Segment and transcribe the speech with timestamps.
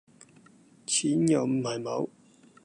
[0.87, 2.09] 錢又唔係無